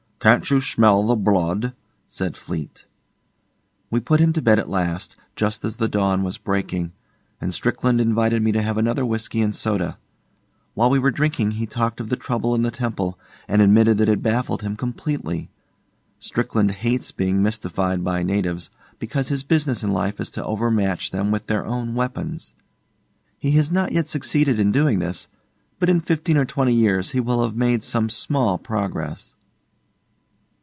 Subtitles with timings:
[0.23, 1.73] 'Can't you smell the blood?'
[2.07, 2.85] said Fleete.
[3.89, 6.91] We put him to bed at last, just as the dawn was breaking,
[7.41, 9.97] and Strickland invited me to have another whisky and soda.
[10.75, 13.17] While we were drinking he talked of the trouble in the temple,
[13.47, 15.49] and admitted that it baffled him completely.
[16.19, 21.31] Strickland hates being mystified by natives, because his business in life is to overmatch them
[21.31, 22.53] with their own weapons.
[23.39, 25.27] He has not yet succeeded in doing this,
[25.79, 29.33] but in fifteen or twenty years he will have made some small progress.